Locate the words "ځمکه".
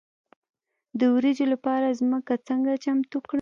1.99-2.33